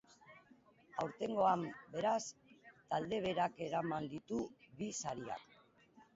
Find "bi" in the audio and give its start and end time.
4.83-4.91